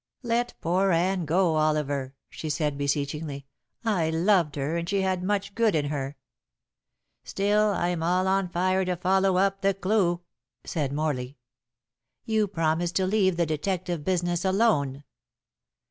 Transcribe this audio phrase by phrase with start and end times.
[0.23, 3.45] "Let poor Anne go, Oliver," she said beseechingly;
[3.85, 6.17] "I loved her, and she had much good in her."
[7.23, 10.21] "Still, I'm all on fire to follow up the clue,"
[10.63, 11.37] said Morley.
[12.25, 15.03] "You promised to leave the detective business alone."